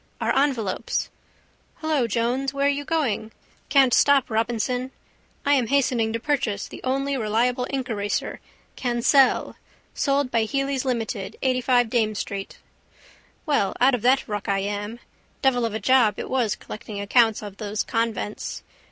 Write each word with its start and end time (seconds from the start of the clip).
Our 0.19 0.35
envelopes. 0.35 1.11
Hello, 1.75 2.07
Jones, 2.07 2.55
where 2.55 2.65
are 2.65 2.69
you 2.69 2.83
going? 2.83 3.31
Can't 3.69 3.93
stop, 3.93 4.31
Robinson, 4.31 4.89
I 5.45 5.53
am 5.53 5.67
hastening 5.67 6.11
to 6.11 6.19
purchase 6.19 6.67
the 6.67 6.81
only 6.83 7.15
reliable 7.17 7.67
inkeraser 7.69 8.39
Kansell, 8.75 9.57
sold 9.93 10.31
by 10.31 10.45
Hely's 10.45 10.85
Ltd, 10.85 11.35
85 11.43 11.89
Dame 11.91 12.15
street. 12.15 12.57
Well 13.45 13.75
out 13.79 13.93
of 13.93 14.01
that 14.01 14.27
ruck 14.27 14.49
I 14.49 14.61
am. 14.61 14.99
Devil 15.43 15.65
of 15.65 15.75
a 15.75 15.79
job 15.79 16.17
it 16.17 16.31
was 16.31 16.55
collecting 16.55 16.99
accounts 16.99 17.43
of 17.43 17.57
those 17.57 17.83
convents. 17.83 18.63